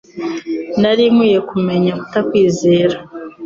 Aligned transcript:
Nari 0.81 1.03
nkwiye 1.13 1.39
kumenya 1.49 1.91
kutakwizera 1.99 2.97